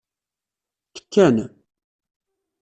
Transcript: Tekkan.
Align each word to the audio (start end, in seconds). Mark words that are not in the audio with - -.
Tekkan. 0.93 1.37